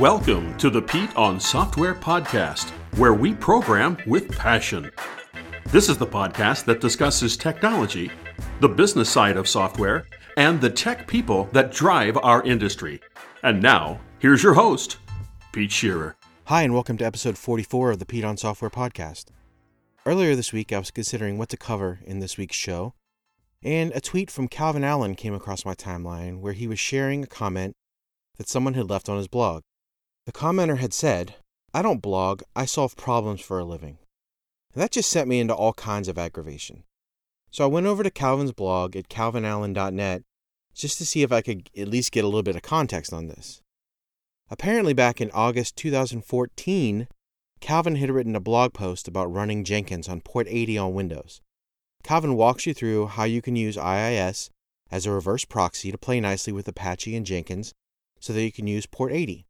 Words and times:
Welcome 0.00 0.54
to 0.58 0.68
the 0.68 0.82
Pete 0.82 1.16
on 1.16 1.40
Software 1.40 1.94
podcast, 1.94 2.68
where 2.98 3.14
we 3.14 3.32
program 3.32 3.96
with 4.06 4.30
passion. 4.30 4.90
This 5.72 5.88
is 5.88 5.96
the 5.96 6.06
podcast 6.06 6.66
that 6.66 6.82
discusses 6.82 7.34
technology, 7.34 8.10
the 8.60 8.68
business 8.68 9.08
side 9.08 9.38
of 9.38 9.48
software, 9.48 10.06
and 10.36 10.60
the 10.60 10.68
tech 10.68 11.06
people 11.06 11.48
that 11.52 11.72
drive 11.72 12.18
our 12.18 12.42
industry. 12.42 13.00
And 13.42 13.62
now, 13.62 13.98
here's 14.18 14.42
your 14.42 14.52
host, 14.52 14.98
Pete 15.52 15.72
Shearer. 15.72 16.14
Hi, 16.44 16.60
and 16.60 16.74
welcome 16.74 16.98
to 16.98 17.06
episode 17.06 17.38
44 17.38 17.92
of 17.92 17.98
the 17.98 18.04
Pete 18.04 18.22
on 18.22 18.36
Software 18.36 18.70
podcast. 18.70 19.28
Earlier 20.04 20.36
this 20.36 20.52
week, 20.52 20.74
I 20.74 20.78
was 20.78 20.90
considering 20.90 21.38
what 21.38 21.48
to 21.48 21.56
cover 21.56 22.00
in 22.04 22.18
this 22.18 22.36
week's 22.36 22.54
show, 22.54 22.92
and 23.62 23.92
a 23.94 24.02
tweet 24.02 24.30
from 24.30 24.48
Calvin 24.48 24.84
Allen 24.84 25.14
came 25.14 25.32
across 25.32 25.64
my 25.64 25.72
timeline 25.72 26.40
where 26.40 26.52
he 26.52 26.68
was 26.68 26.78
sharing 26.78 27.24
a 27.24 27.26
comment 27.26 27.72
that 28.36 28.50
someone 28.50 28.74
had 28.74 28.90
left 28.90 29.08
on 29.08 29.16
his 29.16 29.26
blog. 29.26 29.62
The 30.26 30.32
commenter 30.32 30.78
had 30.78 30.92
said, 30.92 31.36
I 31.72 31.82
don't 31.82 32.02
blog, 32.02 32.42
I 32.56 32.66
solve 32.66 32.96
problems 32.96 33.40
for 33.40 33.60
a 33.60 33.64
living. 33.64 33.98
And 34.74 34.82
that 34.82 34.90
just 34.90 35.08
sent 35.08 35.28
me 35.28 35.38
into 35.38 35.54
all 35.54 35.72
kinds 35.72 36.08
of 36.08 36.18
aggravation. 36.18 36.82
So 37.50 37.64
I 37.64 37.68
went 37.68 37.86
over 37.86 38.02
to 38.02 38.10
Calvin's 38.10 38.52
blog 38.52 38.96
at 38.96 39.08
calvinallen.net 39.08 40.22
just 40.74 40.98
to 40.98 41.06
see 41.06 41.22
if 41.22 41.30
I 41.30 41.42
could 41.42 41.70
at 41.76 41.88
least 41.88 42.12
get 42.12 42.24
a 42.24 42.26
little 42.26 42.42
bit 42.42 42.56
of 42.56 42.62
context 42.62 43.12
on 43.12 43.28
this. 43.28 43.62
Apparently, 44.50 44.92
back 44.92 45.20
in 45.20 45.30
August 45.30 45.76
2014, 45.76 47.08
Calvin 47.60 47.96
had 47.96 48.10
written 48.10 48.36
a 48.36 48.40
blog 48.40 48.74
post 48.74 49.08
about 49.08 49.32
running 49.32 49.64
Jenkins 49.64 50.08
on 50.08 50.20
port 50.20 50.46
80 50.50 50.76
on 50.76 50.94
Windows. 50.94 51.40
Calvin 52.02 52.34
walks 52.34 52.66
you 52.66 52.74
through 52.74 53.06
how 53.06 53.24
you 53.24 53.40
can 53.40 53.56
use 53.56 53.76
IIS 53.76 54.50
as 54.90 55.06
a 55.06 55.12
reverse 55.12 55.44
proxy 55.44 55.90
to 55.90 55.98
play 55.98 56.20
nicely 56.20 56.52
with 56.52 56.68
Apache 56.68 57.16
and 57.16 57.24
Jenkins 57.24 57.72
so 58.20 58.32
that 58.32 58.42
you 58.42 58.52
can 58.52 58.66
use 58.66 58.86
port 58.86 59.12
80. 59.12 59.46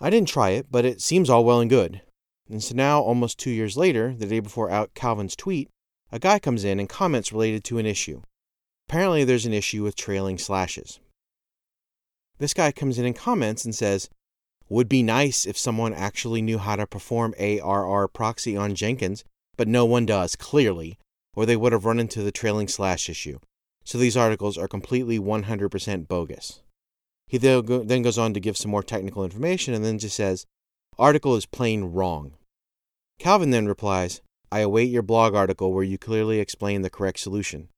I 0.00 0.10
didn't 0.10 0.28
try 0.28 0.50
it, 0.50 0.66
but 0.70 0.84
it 0.84 1.00
seems 1.00 1.30
all 1.30 1.44
well 1.44 1.60
and 1.60 1.70
good. 1.70 2.02
And 2.48 2.62
so 2.62 2.74
now, 2.74 3.00
almost 3.00 3.38
two 3.38 3.50
years 3.50 3.76
later, 3.76 4.14
the 4.14 4.26
day 4.26 4.40
before 4.40 4.70
out 4.70 4.94
Calvin's 4.94 5.34
tweet, 5.34 5.68
a 6.12 6.18
guy 6.18 6.38
comes 6.38 6.64
in 6.64 6.78
and 6.78 6.88
comments 6.88 7.32
related 7.32 7.64
to 7.64 7.78
an 7.78 7.86
issue. 7.86 8.22
Apparently, 8.88 9.24
there's 9.24 9.46
an 9.46 9.52
issue 9.52 9.82
with 9.82 9.96
trailing 9.96 10.38
slashes. 10.38 11.00
This 12.38 12.54
guy 12.54 12.70
comes 12.70 12.98
in 12.98 13.06
and 13.06 13.16
comments 13.16 13.64
and 13.64 13.74
says, 13.74 14.08
Would 14.68 14.88
be 14.88 15.02
nice 15.02 15.46
if 15.46 15.58
someone 15.58 15.94
actually 15.94 16.42
knew 16.42 16.58
how 16.58 16.76
to 16.76 16.86
perform 16.86 17.34
ARR 17.38 18.08
proxy 18.08 18.56
on 18.56 18.74
Jenkins, 18.74 19.24
but 19.56 19.66
no 19.66 19.84
one 19.84 20.06
does, 20.06 20.36
clearly 20.36 20.98
or 21.36 21.46
they 21.46 21.54
would 21.54 21.72
have 21.72 21.84
run 21.84 22.00
into 22.00 22.22
the 22.22 22.32
trailing 22.32 22.66
slash 22.66 23.08
issue. 23.08 23.38
So 23.84 23.98
these 23.98 24.16
articles 24.16 24.58
are 24.58 24.66
completely 24.66 25.20
100% 25.20 26.08
bogus. 26.08 26.62
He 27.28 27.38
then 27.38 28.02
goes 28.02 28.18
on 28.18 28.34
to 28.34 28.40
give 28.40 28.56
some 28.56 28.70
more 28.70 28.82
technical 28.82 29.24
information 29.24 29.74
and 29.74 29.84
then 29.84 29.98
just 29.98 30.16
says, 30.16 30.46
Article 30.98 31.36
is 31.36 31.44
plain 31.44 31.84
wrong. 31.84 32.34
Calvin 33.18 33.50
then 33.50 33.66
replies, 33.66 34.20
I 34.50 34.60
await 34.60 34.90
your 34.90 35.02
blog 35.02 35.34
article 35.34 35.72
where 35.72 35.84
you 35.84 35.98
clearly 35.98 36.38
explain 36.38 36.82
the 36.82 36.90
correct 36.90 37.18
solution. 37.18 37.68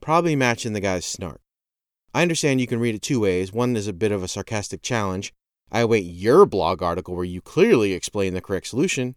Probably 0.00 0.34
matching 0.34 0.72
the 0.72 0.80
guy's 0.80 1.06
snark. 1.06 1.40
I 2.12 2.22
understand 2.22 2.60
you 2.60 2.66
can 2.66 2.80
read 2.80 2.94
it 2.94 3.02
two 3.02 3.20
ways. 3.20 3.52
One 3.52 3.76
is 3.76 3.86
a 3.86 3.92
bit 3.92 4.12
of 4.12 4.22
a 4.22 4.28
sarcastic 4.28 4.82
challenge. 4.82 5.32
I 5.70 5.80
await 5.80 6.00
your 6.00 6.46
blog 6.46 6.82
article 6.82 7.14
where 7.14 7.24
you 7.24 7.40
clearly 7.40 7.92
explain 7.92 8.34
the 8.34 8.40
correct 8.40 8.66
solution. 8.66 9.16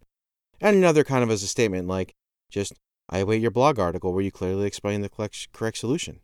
And 0.60 0.76
another 0.76 1.04
kind 1.04 1.22
of 1.24 1.30
as 1.30 1.42
a 1.42 1.46
statement 1.46 1.88
like, 1.88 2.14
just 2.50 2.74
I 3.08 3.18
await 3.18 3.42
your 3.42 3.50
blog 3.50 3.78
article 3.78 4.12
where 4.12 4.22
you 4.22 4.30
clearly 4.30 4.66
explain 4.66 5.00
the 5.02 5.08
correct 5.08 5.78
solution. 5.78 6.20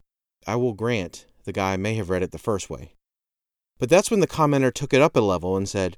I 0.46 0.56
will 0.56 0.74
grant 0.74 1.26
the 1.44 1.52
guy 1.52 1.76
may 1.76 1.94
have 1.94 2.10
read 2.10 2.22
it 2.22 2.32
the 2.32 2.38
first 2.38 2.70
way. 2.70 2.95
But 3.78 3.88
that's 3.88 4.10
when 4.10 4.20
the 4.20 4.26
commenter 4.26 4.72
took 4.72 4.94
it 4.94 5.02
up 5.02 5.16
a 5.16 5.20
level 5.20 5.56
and 5.56 5.68
said, 5.68 5.96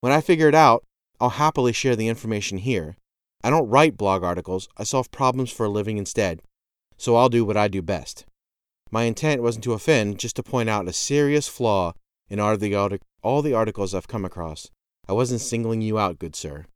When 0.00 0.12
I 0.12 0.20
figure 0.20 0.48
it 0.48 0.54
out, 0.54 0.84
I'll 1.20 1.30
happily 1.30 1.72
share 1.72 1.94
the 1.94 2.08
information 2.08 2.58
here. 2.58 2.96
I 3.42 3.50
don't 3.50 3.68
write 3.68 3.96
blog 3.96 4.24
articles, 4.24 4.68
I 4.76 4.84
solve 4.84 5.10
problems 5.10 5.50
for 5.50 5.66
a 5.66 5.70
living 5.70 5.96
instead. 5.96 6.42
So 6.96 7.16
I'll 7.16 7.28
do 7.28 7.44
what 7.44 7.56
I 7.56 7.68
do 7.68 7.82
best. 7.82 8.26
My 8.90 9.04
intent 9.04 9.42
wasn't 9.42 9.64
to 9.64 9.72
offend, 9.72 10.18
just 10.18 10.36
to 10.36 10.42
point 10.42 10.68
out 10.68 10.88
a 10.88 10.92
serious 10.92 11.46
flaw 11.46 11.94
in 12.28 12.40
all 12.40 12.56
the, 12.56 13.54
articles 13.54 13.94
I've 13.94 14.08
come 14.08 14.24
across. 14.24 14.70
I 15.08 15.12
wasn't 15.12 15.40
singling 15.40 15.82
you 15.82 15.98
out, 15.98 16.18
good 16.18 16.34
sir. 16.34 16.66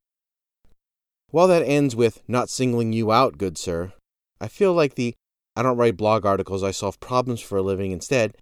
While 1.30 1.48
that 1.48 1.62
ends 1.62 1.96
with 1.96 2.22
not 2.28 2.48
singling 2.48 2.92
you 2.92 3.10
out, 3.10 3.38
good 3.38 3.58
sir, 3.58 3.92
I 4.40 4.48
feel 4.48 4.72
like 4.72 4.94
the 4.94 5.14
I 5.56 5.62
don't 5.62 5.76
write 5.76 5.96
blog 5.96 6.24
articles, 6.24 6.62
I 6.62 6.70
solve 6.70 6.98
problems 7.00 7.40
for 7.40 7.58
a 7.58 7.62
living 7.62 7.92
instead 7.92 8.36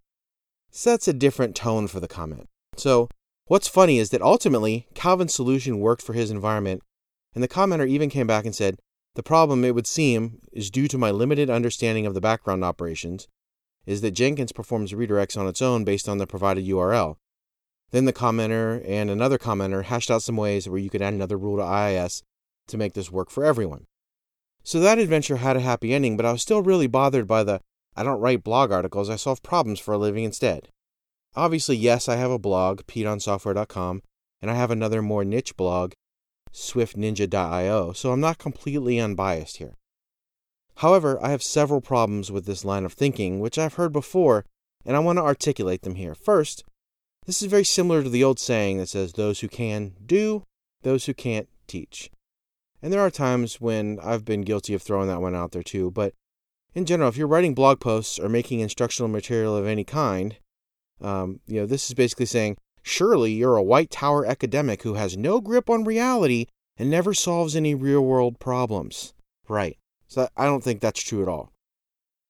sets 0.73 1.07
a 1.07 1.13
different 1.13 1.55
tone 1.55 1.87
for 1.87 2.01
the 2.01 2.09
comment. 2.09 2.49
So, 2.77 3.09
what's 3.47 3.69
funny 3.69 3.99
is 3.99 4.11
that 4.11 4.23
ultimately, 4.23 4.89
Calvin's 4.95 5.35
solution 5.35 5.79
worked 5.79 6.03
for 6.03 6.15
his 6.15 6.31
environment, 6.31 6.83
and 7.35 7.45
the 7.45 7.49
commenter 7.49 7.87
even 7.87 8.11
came 8.11 8.27
back 8.27 8.45
and 8.45 8.55
said, 8.55 8.79
The 9.15 9.23
problem, 9.23 9.65
it 9.65 9.75
would 9.75 9.87
seem, 9.87 10.41
is 10.53 10.71
due 10.71 10.89
to 10.89 10.99
my 10.99 11.11
limited 11.11 11.51
understanding 11.51 12.07
of 12.07 12.15
the 12.15 12.21
background 12.21 12.65
operations, 12.65 13.29
is 13.85 14.01
that 14.01 14.13
Jenkins 14.13 14.53
performs 14.53 14.93
redirects 14.93 15.37
on 15.37 15.47
its 15.47 15.61
own 15.61 15.85
based 15.85 16.09
on 16.09 16.19
the 16.19 16.27
provided 16.27 16.65
URL. 16.65 17.17
Then 17.91 18.07
the 18.07 18.13
commenter 18.13 18.83
and 18.89 19.11
another 19.11 19.39
commenter 19.39 19.85
hashed 19.85 20.11
out 20.11 20.23
some 20.23 20.37
ways 20.37 20.69
where 20.69 20.81
you 20.81 20.89
could 20.89 21.03
add 21.03 21.13
another 21.13 21.37
rule 21.37 21.59
to 21.59 21.63
IIS 21.63 22.23
to 22.69 22.79
make 22.79 22.95
this 22.95 23.13
work 23.13 23.31
for 23.31 23.45
everyone. 23.45 23.87
So 24.63 24.81
that 24.81 24.99
adventure 24.99 25.37
had 25.37 25.57
a 25.57 25.61
happy 25.61 25.93
ending, 25.93 26.17
but 26.17 26.25
I 26.25 26.33
was 26.33 26.41
still 26.41 26.63
really 26.63 26.87
bothered 26.87 27.27
by 27.27 27.45
the 27.45 27.61
I 27.97 28.03
don't 28.03 28.21
write 28.21 28.45
blog 28.45 28.73
articles, 28.73 29.11
I 29.11 29.17
solve 29.17 29.43
problems 29.43 29.81
for 29.81 29.93
a 29.95 29.99
living 29.99 30.25
instead. 30.25 30.69
Obviously, 31.35 31.77
yes, 31.77 32.09
I 32.09 32.17
have 32.17 32.31
a 32.31 32.39
blog, 32.39 32.83
PeteOnSoftware.com, 32.83 34.03
and 34.41 34.51
I 34.51 34.55
have 34.55 34.71
another 34.71 35.03
more 35.03 35.25
niche 35.25 35.57
blog, 35.57 35.93
SwiftNinja.io, 36.53 37.93
so 37.93 38.13
I'm 38.13 38.21
not 38.21 38.39
completely 38.39 39.01
unbiased 39.01 39.57
here. 39.57 39.77
However, 40.77 41.23
I 41.23 41.31
have 41.31 41.43
several 41.43 41.81
problems 41.81 42.31
with 42.31 42.47
this 42.47 42.65
line 42.65 42.85
of 42.85 42.93
thinking, 42.93 43.41
which 43.41 43.59
I've 43.59 43.75
heard 43.75 43.93
before, 43.93 44.45
and 44.85 44.97
I 44.97 45.01
want 45.01 45.19
to 45.19 45.23
articulate 45.23 45.83
them 45.83 45.95
here. 45.95 46.15
First, 46.15 46.65
this 47.27 47.41
is 47.41 47.49
very 47.49 47.65
similar 47.65 48.03
to 48.03 48.09
the 48.09 48.25
old 48.25 48.41
saying 48.41 48.79
that 48.79 48.89
says, 48.89 49.13
Those 49.13 49.41
who 49.41 49.49
can 49.49 49.93
do, 50.05 50.45
those 50.83 51.07
who 51.07 51.15
can't 51.15 51.49
teach. 51.67 52.11
And 52.83 52.93
there 52.93 53.01
are 53.01 53.11
times 53.11 53.61
when 53.61 53.99
I've 54.03 54.25
been 54.25 54.43
guilty 54.43 54.75
of 54.75 54.83
throwing 54.83 55.09
that 55.09 55.21
one 55.21 55.37
out 55.37 55.53
there 55.53 55.63
too. 55.63 55.91
But 55.93 56.15
in 56.75 56.87
general, 56.87 57.09
if 57.09 57.17
you're 57.17 57.27
writing 57.27 57.55
blog 57.55 57.81
posts 57.81 58.19
or 58.19 58.29
making 58.29 58.61
instructional 58.61 59.09
material 59.09 59.57
of 59.57 59.67
any 59.67 59.85
kind, 59.85 60.37
um, 61.01 61.41
you 61.47 61.61
know, 61.61 61.67
this 61.67 61.89
is 61.89 61.95
basically 61.95 62.27
saying, 62.27 62.57
surely 62.83 63.33
you're 63.33 63.57
a 63.57 63.63
white 63.63 63.91
tower 63.91 64.25
academic 64.25 64.83
who 64.83 64.95
has 64.95 65.17
no 65.17 65.41
grip 65.41 65.69
on 65.69 65.85
reality 65.85 66.47
and 66.77 66.91
never 66.91 67.13
solves 67.13 67.55
any 67.55 67.75
real 67.75 68.01
world 68.01 68.39
problems. 68.39 69.15
Right. 69.49 69.77
So 70.09 70.29
I 70.37 70.47
don't 70.47 70.63
think 70.63 70.81
that's 70.81 71.03
true 71.03 71.23
at 71.23 71.29
all. 71.29 71.53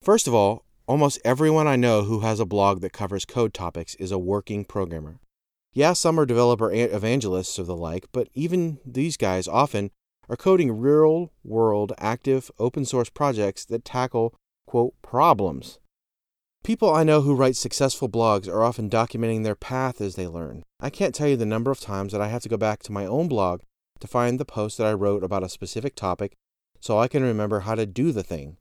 First 0.03 0.27
of 0.27 0.35
all, 0.35 0.65
almost 0.87 1.21
everyone 1.25 1.67
I 1.67 1.77
know 1.77 2.03
who 2.03 2.21
has 2.21 2.41
a 2.41 2.47
blog 2.47 2.81
that 2.81 2.93
covers 2.93 3.25
code 3.25 3.55
topics 3.55 3.95
is 3.97 4.11
a 4.11 4.19
working 4.19 4.65
programmer. 4.65 5.21
Yeah, 5.73 5.95
some 5.95 6.19
are 6.21 6.27
developer 6.27 6.71
evangelists 6.71 7.59
or 7.59 7.63
the 7.63 7.77
like, 7.77 8.07
but 8.13 8.29
even 8.35 8.79
these 8.85 9.17
guys 9.17 9.49
often 9.49 9.91
are 10.28 10.37
coding 10.37 10.72
real 10.78 11.33
world 11.44 11.93
active 11.99 12.50
open 12.59 12.84
source 12.84 13.10
projects 13.10 13.65
that 13.65 13.84
tackle, 13.84 14.34
quote, 14.66 14.94
problems. 15.03 15.78
People 16.65 16.94
I 16.94 17.03
know 17.03 17.22
who 17.22 17.34
write 17.34 17.56
successful 17.56 18.09
blogs 18.09 18.49
are 18.49 18.62
often 18.62 18.88
documenting 18.88 19.43
their 19.43 19.56
path 19.56 20.00
as 20.00 20.15
they 20.15 20.28
learn. 20.28 20.62
I 20.78 20.91
can't 20.91 21.15
tell 21.15 21.27
you 21.27 21.37
the 21.37 21.44
number 21.44 21.71
of 21.71 21.81
times 21.81 22.12
that 22.12 22.21
I 22.21 22.28
have 22.28 22.43
to 22.43 22.49
go 22.49 22.56
back 22.56 22.82
to 22.84 22.93
my 22.93 23.05
own 23.05 23.27
blog 23.27 23.62
to 23.99 24.06
find 24.06 24.38
the 24.38 24.44
post 24.44 24.78
that 24.78 24.87
I 24.87 24.93
wrote 24.93 25.25
about 25.25 25.43
a 25.43 25.49
specific 25.49 25.97
topic 25.97 26.34
so 26.81 26.99
I 26.99 27.09
can 27.09 27.22
remember 27.22 27.61
how 27.61 27.75
to 27.75 27.87
do 27.87 28.12
the 28.12 28.23
thing. 28.23 28.56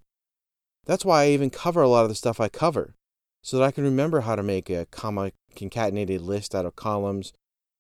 That's 0.86 1.06
why 1.06 1.24
I 1.24 1.30
even 1.30 1.52
cover 1.52 1.82
a 1.82 1.88
lot 1.88 2.04
of 2.04 2.10
the 2.10 2.16
stuff 2.16 2.40
I 2.40 2.50
cover, 2.50 2.96
so 3.44 3.58
that 3.58 3.64
I 3.64 3.72
can 3.72 3.84
remember 3.84 4.22
how 4.22 4.36
to 4.36 4.44
make 4.44 4.70
a 4.70 4.88
comma 4.88 5.32
concatenated 5.56 6.22
list 6.22 6.56
out 6.56 6.66
of 6.66 6.76
columns, 6.76 7.34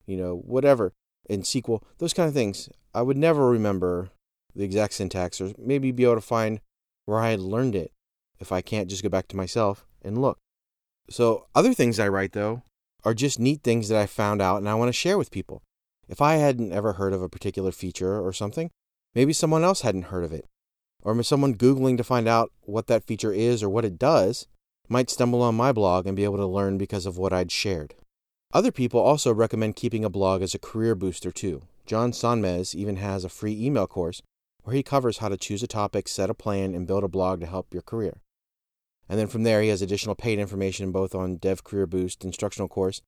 you 0.06 0.18
know, 0.18 0.36
whatever 0.36 0.94
in 1.30 1.42
SQL, 1.42 1.82
those 1.98 2.14
kind 2.14 2.28
of 2.28 2.34
things. 2.34 2.70
I 2.94 3.02
would 3.02 3.18
never 3.18 3.50
remember 3.50 4.10
the 4.56 4.64
exact 4.64 4.94
syntax 4.94 5.40
or 5.40 5.54
maybe 5.58 5.92
be 5.92 6.04
able 6.04 6.16
to 6.16 6.22
find 6.22 6.60
where 7.06 7.20
I 7.20 7.30
had 7.30 7.40
learned 7.40 7.76
it 7.76 7.92
if 8.40 8.52
I 8.52 8.62
can't 8.62 8.90
just 8.90 9.04
go 9.04 9.10
back 9.10 9.28
to 9.30 9.38
myself 9.38 9.86
and 10.02 10.22
look. 10.22 10.38
So, 11.10 11.48
other 11.56 11.74
things 11.74 12.00
I 12.00 12.08
write 12.08 12.34
though 12.34 12.64
are 13.04 13.14
just 13.14 13.40
neat 13.40 13.64
things 13.64 13.90
that 13.90 14.00
I 14.00 14.06
found 14.06 14.42
out 14.42 14.58
and 14.58 14.70
I 14.70 14.76
want 14.76 14.90
to 14.90 14.94
share 14.94 15.18
with 15.18 15.32
people. 15.32 15.62
If 16.08 16.22
I 16.22 16.36
hadn't 16.36 16.74
ever 16.74 16.94
heard 16.94 17.14
of 17.14 17.22
a 17.22 17.30
particular 17.30 17.72
feature 17.72 18.20
or 18.20 18.34
something, 18.34 18.70
maybe 19.16 19.34
someone 19.34 19.64
else 19.64 19.82
hadn't 19.82 20.06
heard 20.06 20.24
of 20.24 20.34
it. 20.34 20.46
Or 21.04 21.22
someone 21.24 21.56
Googling 21.56 21.98
to 21.98 22.04
find 22.04 22.28
out 22.28 22.52
what 22.62 22.88
that 22.88 23.06
feature 23.06 23.34
is 23.34 23.64
or 23.64 23.70
what 23.70 23.86
it 23.86 23.98
does 23.98 24.48
might 24.88 25.10
stumble 25.10 25.42
on 25.42 25.56
my 25.56 25.72
blog 25.72 26.06
and 26.06 26.16
be 26.16 26.24
able 26.24 26.38
to 26.38 26.46
learn 26.46 26.78
because 26.78 27.06
of 27.06 27.18
what 27.18 27.34
I'd 27.34 27.52
shared. 27.52 27.96
Other 28.54 28.72
people 28.72 29.00
also 29.00 29.34
recommend 29.34 29.78
keeping 29.78 30.04
a 30.04 30.10
blog 30.10 30.42
as 30.42 30.54
a 30.54 30.60
career 30.60 30.94
booster 30.94 31.32
too. 31.32 31.64
John 31.86 32.12
Sonmez 32.12 32.76
even 32.76 32.98
has 32.98 33.24
a 33.24 33.30
free 33.30 33.58
email 33.66 33.88
course 33.88 34.22
where 34.64 34.76
he 34.76 34.84
covers 34.84 35.20
how 35.20 35.30
to 35.30 35.38
choose 35.38 35.64
a 35.64 35.68
topic, 35.68 36.08
set 36.08 36.30
a 36.30 36.34
plan, 36.34 36.76
and 36.76 36.86
build 36.86 37.04
a 37.04 37.08
blog 37.08 37.40
to 37.40 37.48
help 37.48 37.74
your 37.74 37.82
career. 37.82 38.22
And 39.08 39.18
then 39.18 39.28
from 39.28 39.44
there, 39.44 39.62
he 39.62 39.70
has 39.70 39.82
additional 39.82 40.16
paid 40.16 40.38
information 40.38 40.92
both 40.92 41.16
on 41.16 41.38
Dev 41.38 41.64
Career 41.64 41.88
Boost 41.88 42.26
instructional 42.26 42.68
course 42.68 43.02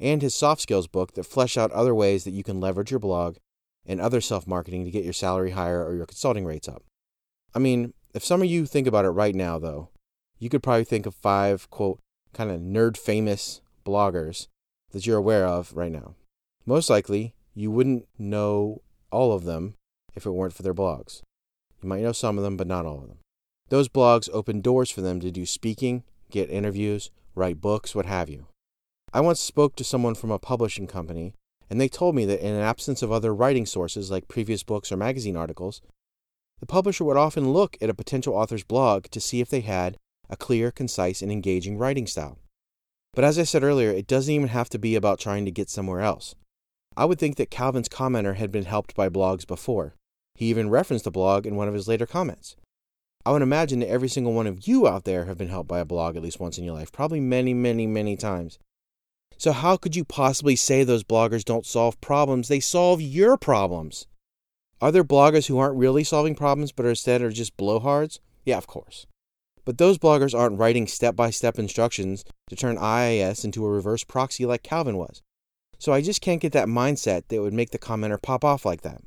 and 0.00 0.22
his 0.22 0.34
soft 0.34 0.60
skills 0.60 0.86
book 0.86 1.14
that 1.14 1.24
flesh 1.24 1.56
out 1.56 1.70
other 1.72 1.94
ways 1.94 2.24
that 2.24 2.32
you 2.32 2.42
can 2.42 2.60
leverage 2.60 2.90
your 2.90 3.00
blog 3.00 3.36
and 3.84 4.00
other 4.00 4.20
self 4.20 4.46
marketing 4.46 4.84
to 4.84 4.90
get 4.90 5.04
your 5.04 5.12
salary 5.12 5.50
higher 5.50 5.84
or 5.84 5.94
your 5.94 6.06
consulting 6.06 6.44
rates 6.44 6.68
up. 6.68 6.82
I 7.54 7.58
mean, 7.58 7.94
if 8.14 8.24
some 8.24 8.42
of 8.42 8.48
you 8.48 8.66
think 8.66 8.86
about 8.86 9.04
it 9.04 9.10
right 9.10 9.34
now, 9.34 9.58
though, 9.58 9.90
you 10.38 10.48
could 10.48 10.62
probably 10.62 10.84
think 10.84 11.06
of 11.06 11.14
five, 11.14 11.68
quote, 11.70 12.00
kind 12.32 12.50
of 12.50 12.60
nerd 12.60 12.96
famous 12.96 13.60
bloggers 13.84 14.48
that 14.90 15.06
you're 15.06 15.18
aware 15.18 15.46
of 15.46 15.74
right 15.74 15.92
now. 15.92 16.14
Most 16.66 16.88
likely, 16.90 17.34
you 17.54 17.70
wouldn't 17.70 18.06
know 18.18 18.82
all 19.10 19.32
of 19.32 19.44
them 19.44 19.74
if 20.14 20.26
it 20.26 20.30
weren't 20.30 20.54
for 20.54 20.62
their 20.62 20.74
blogs. 20.74 21.22
You 21.82 21.88
might 21.88 22.02
know 22.02 22.12
some 22.12 22.38
of 22.38 22.44
them, 22.44 22.56
but 22.56 22.66
not 22.66 22.86
all 22.86 22.98
of 23.00 23.08
them. 23.08 23.18
Those 23.68 23.88
blogs 23.88 24.28
open 24.32 24.60
doors 24.60 24.90
for 24.90 25.00
them 25.00 25.20
to 25.20 25.30
do 25.30 25.46
speaking, 25.46 26.04
get 26.30 26.50
interviews, 26.50 27.10
write 27.34 27.60
books, 27.60 27.94
what 27.94 28.06
have 28.06 28.28
you. 28.28 28.46
I 29.12 29.20
once 29.20 29.40
spoke 29.40 29.76
to 29.76 29.84
someone 29.84 30.14
from 30.14 30.30
a 30.30 30.38
publishing 30.38 30.86
company, 30.86 31.34
and 31.68 31.80
they 31.80 31.88
told 31.88 32.14
me 32.14 32.24
that 32.26 32.40
in 32.40 32.54
an 32.54 32.62
absence 32.62 33.02
of 33.02 33.10
other 33.10 33.34
writing 33.34 33.66
sources 33.66 34.10
like 34.10 34.28
previous 34.28 34.62
books 34.62 34.92
or 34.92 34.96
magazine 34.96 35.36
articles, 35.36 35.80
the 36.60 36.66
publisher 36.66 37.04
would 37.04 37.16
often 37.16 37.52
look 37.52 37.76
at 37.80 37.90
a 37.90 37.94
potential 37.94 38.34
author's 38.34 38.62
blog 38.62 39.06
to 39.06 39.20
see 39.20 39.40
if 39.40 39.48
they 39.48 39.60
had 39.60 39.96
a 40.30 40.36
clear, 40.36 40.70
concise, 40.70 41.20
and 41.20 41.32
engaging 41.32 41.76
writing 41.76 42.06
style. 42.06 42.38
But 43.14 43.24
as 43.24 43.38
I 43.38 43.42
said 43.44 43.62
earlier, 43.62 43.90
it 43.90 44.06
doesn't 44.06 44.32
even 44.32 44.48
have 44.48 44.70
to 44.70 44.78
be 44.78 44.94
about 44.94 45.18
trying 45.18 45.44
to 45.44 45.50
get 45.50 45.68
somewhere 45.68 46.00
else. 46.00 46.34
I 46.96 47.04
would 47.04 47.18
think 47.18 47.36
that 47.36 47.50
Calvin's 47.50 47.88
commenter 47.88 48.36
had 48.36 48.50
been 48.50 48.64
helped 48.64 48.94
by 48.94 49.08
blogs 49.08 49.46
before. 49.46 49.94
He 50.34 50.46
even 50.46 50.70
referenced 50.70 51.06
a 51.06 51.10
blog 51.10 51.46
in 51.46 51.56
one 51.56 51.68
of 51.68 51.74
his 51.74 51.88
later 51.88 52.06
comments. 52.06 52.56
I 53.24 53.32
would 53.32 53.42
imagine 53.42 53.80
that 53.80 53.88
every 53.88 54.08
single 54.08 54.32
one 54.32 54.46
of 54.46 54.66
you 54.66 54.88
out 54.88 55.04
there 55.04 55.26
have 55.26 55.38
been 55.38 55.48
helped 55.48 55.68
by 55.68 55.78
a 55.78 55.84
blog 55.84 56.16
at 56.16 56.22
least 56.22 56.40
once 56.40 56.58
in 56.58 56.64
your 56.64 56.74
life, 56.74 56.90
probably 56.90 57.20
many, 57.20 57.54
many, 57.54 57.86
many 57.86 58.16
times. 58.16 58.58
So, 59.38 59.52
how 59.52 59.76
could 59.76 59.94
you 59.94 60.04
possibly 60.04 60.56
say 60.56 60.82
those 60.82 61.04
bloggers 61.04 61.44
don't 61.44 61.66
solve 61.66 62.00
problems? 62.00 62.48
They 62.48 62.60
solve 62.60 63.00
your 63.00 63.36
problems. 63.36 64.06
Are 64.80 64.90
there 64.90 65.04
bloggers 65.04 65.46
who 65.46 65.58
aren't 65.58 65.78
really 65.78 66.02
solving 66.02 66.34
problems 66.34 66.72
but 66.72 66.86
are 66.86 66.90
instead 66.90 67.22
are 67.22 67.30
just 67.30 67.56
blowhards? 67.56 68.18
Yeah, 68.44 68.58
of 68.58 68.66
course. 68.66 69.06
But 69.64 69.78
those 69.78 69.98
bloggers 69.98 70.36
aren't 70.36 70.58
writing 70.58 70.86
step 70.86 71.14
by 71.14 71.30
step 71.30 71.58
instructions 71.58 72.24
to 72.50 72.56
turn 72.56 72.78
IIS 72.78 73.44
into 73.44 73.64
a 73.64 73.70
reverse 73.70 74.04
proxy 74.04 74.44
like 74.44 74.62
Calvin 74.62 74.96
was. 74.96 75.22
So 75.78 75.92
I 75.92 76.00
just 76.00 76.20
can't 76.20 76.40
get 76.40 76.52
that 76.52 76.68
mindset 76.68 77.28
that 77.28 77.40
would 77.40 77.52
make 77.52 77.70
the 77.70 77.78
commenter 77.78 78.20
pop 78.20 78.44
off 78.44 78.64
like 78.64 78.82
that. 78.82 79.02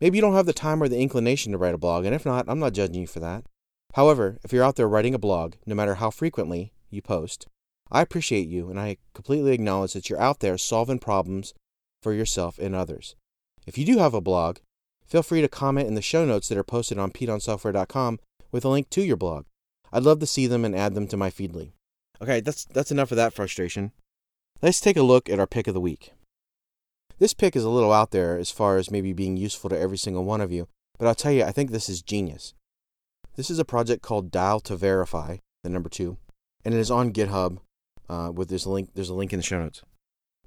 Maybe 0.00 0.18
you 0.18 0.22
don't 0.22 0.34
have 0.34 0.46
the 0.46 0.52
time 0.52 0.82
or 0.82 0.88
the 0.88 1.00
inclination 1.00 1.52
to 1.52 1.58
write 1.58 1.74
a 1.74 1.78
blog, 1.78 2.04
and 2.04 2.14
if 2.14 2.26
not, 2.26 2.46
I'm 2.48 2.58
not 2.58 2.72
judging 2.72 3.02
you 3.02 3.06
for 3.06 3.20
that. 3.20 3.44
However, 3.94 4.38
if 4.42 4.52
you're 4.52 4.64
out 4.64 4.76
there 4.76 4.88
writing 4.88 5.14
a 5.14 5.18
blog, 5.20 5.54
no 5.66 5.74
matter 5.74 5.94
how 5.94 6.10
frequently 6.10 6.72
you 6.90 7.00
post, 7.00 7.46
I 7.90 8.00
appreciate 8.00 8.48
you 8.48 8.70
and 8.70 8.80
I 8.80 8.96
completely 9.12 9.52
acknowledge 9.52 9.92
that 9.92 10.10
you're 10.10 10.20
out 10.20 10.40
there 10.40 10.58
solving 10.58 10.98
problems 10.98 11.54
for 12.02 12.12
yourself 12.12 12.58
and 12.58 12.74
others. 12.74 13.14
If 13.66 13.78
you 13.78 13.84
do 13.84 13.98
have 13.98 14.14
a 14.14 14.20
blog, 14.20 14.58
feel 15.06 15.22
free 15.22 15.40
to 15.42 15.48
comment 15.48 15.88
in 15.88 15.94
the 15.94 16.02
show 16.02 16.24
notes 16.24 16.48
that 16.48 16.58
are 16.58 16.64
posted 16.64 16.98
on 16.98 17.12
PeteOnSoftware.com 17.12 18.18
with 18.50 18.64
a 18.64 18.68
link 18.68 18.90
to 18.90 19.02
your 19.02 19.16
blog. 19.16 19.44
I'd 19.94 20.02
love 20.02 20.18
to 20.18 20.26
see 20.26 20.48
them 20.48 20.64
and 20.64 20.74
add 20.74 20.94
them 20.94 21.06
to 21.06 21.16
my 21.16 21.30
Feedly. 21.30 21.70
Okay, 22.20 22.40
that's 22.40 22.64
that's 22.64 22.90
enough 22.90 23.12
of 23.12 23.16
that 23.16 23.32
frustration. 23.32 23.92
Let's 24.60 24.80
take 24.80 24.96
a 24.96 25.02
look 25.02 25.30
at 25.30 25.38
our 25.38 25.46
pick 25.46 25.68
of 25.68 25.74
the 25.74 25.80
week. 25.80 26.12
This 27.20 27.32
pick 27.32 27.54
is 27.54 27.62
a 27.62 27.70
little 27.70 27.92
out 27.92 28.10
there 28.10 28.36
as 28.36 28.50
far 28.50 28.76
as 28.76 28.90
maybe 28.90 29.12
being 29.12 29.36
useful 29.36 29.70
to 29.70 29.78
every 29.78 29.96
single 29.96 30.24
one 30.24 30.40
of 30.40 30.50
you, 30.50 30.66
but 30.98 31.06
I'll 31.06 31.14
tell 31.14 31.30
you, 31.30 31.44
I 31.44 31.52
think 31.52 31.70
this 31.70 31.88
is 31.88 32.02
genius. 32.02 32.54
This 33.36 33.50
is 33.50 33.60
a 33.60 33.64
project 33.64 34.02
called 34.02 34.32
Dial2Verify, 34.32 35.38
the 35.62 35.70
number 35.70 35.88
two, 35.88 36.18
and 36.64 36.74
it 36.74 36.78
is 36.78 36.90
on 36.90 37.12
GitHub. 37.12 37.58
Uh, 38.08 38.32
with 38.34 38.48
this 38.48 38.66
link, 38.66 38.90
there's 38.94 39.08
a 39.08 39.14
link 39.14 39.32
in 39.32 39.38
the 39.38 39.44
show 39.44 39.60
notes. 39.60 39.82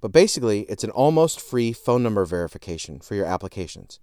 But 0.01 0.11
basically, 0.11 0.61
it's 0.63 0.83
an 0.83 0.91
almost 0.91 1.39
free 1.39 1.71
phone 1.71 2.03
number 2.03 2.25
verification 2.25 2.99
for 2.99 3.15
your 3.15 3.25
applications. 3.25 3.99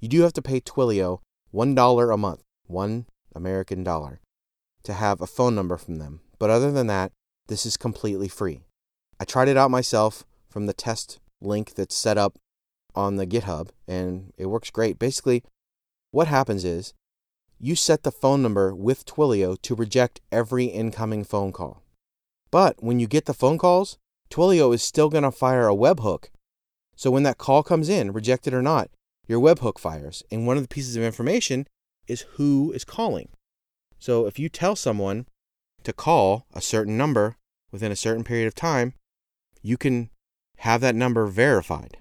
You 0.00 0.08
do 0.08 0.20
have 0.20 0.34
to 0.34 0.42
pay 0.42 0.60
Twilio 0.60 1.20
one 1.50 1.74
dollar 1.74 2.10
a 2.10 2.18
month, 2.18 2.42
one 2.66 3.06
American 3.34 3.82
dollar, 3.82 4.20
to 4.84 4.92
have 4.92 5.20
a 5.20 5.26
phone 5.26 5.54
number 5.54 5.76
from 5.76 5.96
them. 5.96 6.20
But 6.38 6.50
other 6.50 6.72
than 6.72 6.86
that, 6.88 7.12
this 7.48 7.66
is 7.66 7.76
completely 7.76 8.28
free. 8.28 8.60
I 9.20 9.24
tried 9.24 9.48
it 9.48 9.56
out 9.56 9.70
myself 9.70 10.24
from 10.48 10.66
the 10.66 10.72
test 10.72 11.20
link 11.40 11.74
that's 11.74 11.94
set 11.94 12.18
up 12.18 12.38
on 12.94 13.16
the 13.16 13.26
GitHub, 13.26 13.70
and 13.86 14.32
it 14.36 14.46
works 14.46 14.70
great. 14.70 14.98
Basically, 14.98 15.42
what 16.10 16.28
happens 16.28 16.64
is 16.64 16.94
you 17.58 17.74
set 17.74 18.02
the 18.02 18.10
phone 18.10 18.42
number 18.42 18.74
with 18.74 19.06
Twilio 19.06 19.60
to 19.62 19.74
reject 19.74 20.20
every 20.30 20.66
incoming 20.66 21.24
phone 21.24 21.52
call. 21.52 21.82
But 22.50 22.82
when 22.82 23.00
you 23.00 23.06
get 23.06 23.26
the 23.26 23.34
phone 23.34 23.56
calls, 23.56 23.98
Twilio 24.30 24.74
is 24.74 24.82
still 24.82 25.08
going 25.08 25.24
to 25.24 25.30
fire 25.30 25.68
a 25.68 25.74
webhook. 25.74 26.26
So 26.96 27.10
when 27.10 27.22
that 27.22 27.38
call 27.38 27.62
comes 27.62 27.88
in, 27.88 28.12
rejected 28.12 28.52
or 28.52 28.62
not, 28.62 28.90
your 29.26 29.40
webhook 29.40 29.78
fires. 29.78 30.22
And 30.30 30.46
one 30.46 30.56
of 30.56 30.62
the 30.62 30.68
pieces 30.68 30.96
of 30.96 31.02
information 31.02 31.66
is 32.06 32.26
who 32.32 32.72
is 32.72 32.84
calling. 32.84 33.28
So 34.02 34.26
if 34.26 34.36
you 34.36 34.48
tell 34.48 34.74
someone 34.74 35.26
to 35.84 35.92
call 35.92 36.44
a 36.52 36.60
certain 36.60 36.98
number 36.98 37.36
within 37.70 37.92
a 37.92 37.96
certain 37.96 38.24
period 38.24 38.48
of 38.48 38.54
time, 38.56 38.94
you 39.62 39.76
can 39.76 40.10
have 40.56 40.80
that 40.80 40.96
number 40.96 41.24
verified. 41.26 41.98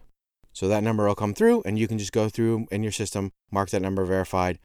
So 0.52 0.68
that 0.68 0.82
number 0.82 1.06
will 1.06 1.14
come 1.14 1.36
through 1.36 1.62
and 1.64 1.78
you 1.78 1.88
can 1.88 2.00
just 2.00 2.12
go 2.12 2.28
through 2.28 2.66
in 2.72 2.82
your 2.82 2.92
system, 2.92 3.34
mark 3.52 3.70
that 3.70 3.84
number 3.84 4.04
verified, 4.04 4.58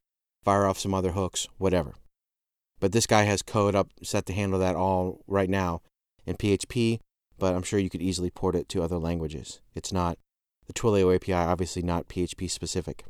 fire 0.43 0.65
off 0.65 0.79
some 0.79 0.95
other 0.95 1.11
hooks, 1.11 1.47
whatever. 1.59 1.93
But 2.79 2.91
this 2.91 3.05
guy 3.05 3.21
has 3.25 3.43
code 3.43 3.75
up 3.75 3.89
set 4.01 4.25
to 4.25 4.33
handle 4.33 4.57
that 4.57 4.75
all 4.75 5.23
right 5.27 5.47
now 5.47 5.83
in 6.25 6.37
PHP, 6.37 7.01
but 7.37 7.53
I'm 7.53 7.61
sure 7.61 7.77
you 7.77 7.91
could 7.91 8.01
easily 8.01 8.31
port 8.31 8.55
it 8.55 8.67
to 8.69 8.81
other 8.81 8.97
languages. 8.97 9.61
It's 9.75 9.93
not 9.93 10.17
the 10.65 10.73
Twilio 10.73 11.13
API 11.13 11.33
obviously 11.33 11.83
not 11.83 12.07
PHP 12.07 12.49
specific. 12.49 13.05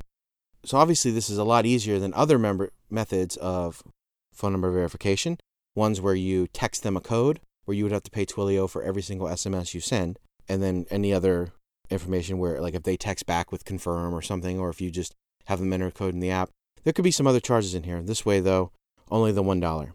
So 0.65 0.77
obviously 0.77 1.11
this 1.11 1.29
is 1.29 1.37
a 1.37 1.45
lot 1.45 1.65
easier 1.65 1.97
than 1.97 2.13
other 2.13 2.37
member 2.37 2.71
methods 2.89 3.37
of 3.37 3.81
phone 4.37 4.51
number 4.51 4.71
verification, 4.71 5.37
ones 5.75 5.99
where 5.99 6.15
you 6.15 6.47
text 6.47 6.83
them 6.83 6.95
a 6.95 7.01
code, 7.01 7.39
where 7.65 7.75
you 7.75 7.83
would 7.83 7.91
have 7.91 8.03
to 8.03 8.11
pay 8.11 8.25
Twilio 8.25 8.69
for 8.69 8.83
every 8.83 9.01
single 9.01 9.27
SMS 9.27 9.73
you 9.73 9.81
send, 9.81 10.19
and 10.47 10.63
then 10.63 10.85
any 10.89 11.13
other 11.13 11.49
information 11.89 12.37
where, 12.37 12.61
like, 12.61 12.75
if 12.75 12.83
they 12.83 12.97
text 12.97 13.25
back 13.25 13.51
with 13.51 13.65
confirm 13.65 14.13
or 14.13 14.21
something, 14.21 14.59
or 14.59 14.69
if 14.69 14.81
you 14.81 14.89
just 14.91 15.13
have 15.45 15.59
them 15.59 15.73
enter 15.73 15.87
a 15.87 15.91
code 15.91 16.13
in 16.13 16.19
the 16.19 16.31
app. 16.31 16.49
There 16.83 16.93
could 16.93 17.03
be 17.03 17.11
some 17.11 17.27
other 17.27 17.39
charges 17.39 17.73
in 17.73 17.83
here. 17.83 18.01
This 18.01 18.25
way, 18.25 18.39
though, 18.39 18.71
only 19.09 19.31
the 19.31 19.43
$1. 19.43 19.91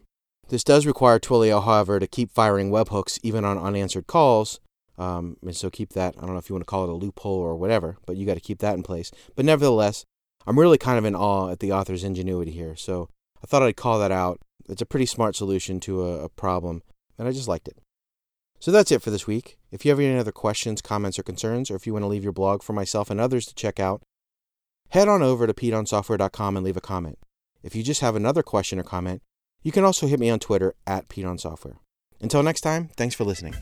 This 0.49 0.65
does 0.65 0.87
require 0.87 1.19
Twilio, 1.19 1.65
however, 1.65 1.99
to 1.99 2.07
keep 2.07 2.31
firing 2.31 2.71
webhooks 2.71 3.19
even 3.23 3.45
on 3.45 3.59
unanswered 3.59 4.07
calls. 4.07 4.61
Um, 4.99 5.37
and 5.43 5.57
so 5.57 5.71
keep 5.71 5.91
that, 5.91 6.15
I 6.19 6.21
don't 6.23 6.33
know 6.33 6.39
if 6.39 6.49
you 6.49 6.55
want 6.55 6.63
to 6.63 6.71
call 6.71 6.85
it 6.85 6.91
a 6.91 6.95
loophole 6.95 7.39
or 7.39 7.57
whatever, 7.57 7.97
but 8.07 8.17
you 8.17 8.27
got 8.27 8.35
to 8.35 8.41
keep 8.41 8.59
that 8.59 8.75
in 8.75 8.83
place. 8.83 9.11
But 9.35 9.45
nevertheless, 9.45 10.05
I'm 10.47 10.59
really 10.59 10.79
kind 10.79 10.99
of 10.99 11.05
in 11.05 11.15
awe 11.15 11.51
at 11.51 11.61
the 11.61 11.73
author's 11.73 12.05
ingenuity 12.05 12.51
here. 12.51 12.77
So 12.77 13.09
I 13.43 13.47
thought 13.47 13.63
I'd 13.63 13.77
call 13.77 13.99
that 13.99 14.13
out. 14.13 14.41
It's 14.69 14.83
a 14.83 14.87
pretty 14.87 15.07
smart 15.07 15.35
solution 15.37 15.81
to 15.81 16.03
a, 16.03 16.25
a 16.25 16.29
problem, 16.29 16.83
and 17.19 17.27
I 17.27 17.33
just 17.33 17.49
liked 17.49 17.69
it. 17.69 17.79
So 18.61 18.71
that's 18.71 18.93
it 18.93 19.03
for 19.03 19.11
this 19.11 19.27
week. 19.27 19.59
If 19.73 19.85
you 19.85 19.91
have 19.91 19.99
any 19.99 20.17
other 20.17 20.31
questions, 20.31 20.81
comments, 20.81 21.19
or 21.19 21.25
concerns, 21.25 21.71
or 21.71 21.75
if 21.75 21.87
you 21.87 21.93
want 21.93 22.05
to 22.05 22.09
leave 22.09 22.23
your 22.23 22.33
blog 22.33 22.63
for 22.63 22.73
myself 22.73 23.11
and 23.11 23.21
others 23.21 23.45
to 23.47 23.55
check 23.55 23.81
out, 23.81 24.03
head 24.91 25.09
on 25.09 25.23
over 25.23 25.47
to 25.47 25.55
PeteOnSoftware.com 25.55 26.57
and 26.57 26.65
leave 26.65 26.77
a 26.77 26.81
comment. 26.81 27.19
If 27.63 27.75
you 27.75 27.83
just 27.83 28.01
have 28.03 28.15
another 28.15 28.43
question 28.43 28.79
or 28.79 28.85
comment, 28.85 29.23
you 29.63 29.73
can 29.73 29.85
also 29.85 30.07
hit 30.07 30.21
me 30.21 30.31
on 30.31 30.39
Twitter 30.39 30.75
at 30.87 31.09
PeteOnSoftware. 31.09 31.79
Until 32.21 32.43
next 32.43 32.61
time, 32.61 32.91
thanks 32.97 33.17
for 33.17 33.25
listening. 33.25 33.55